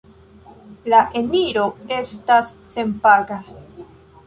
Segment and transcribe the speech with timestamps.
[0.93, 1.67] La eniro
[1.99, 3.41] estas senpaga.